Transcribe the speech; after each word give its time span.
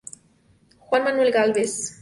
Juan 0.87 1.03
Manuel 1.03 1.31
Gálvez. 1.31 1.89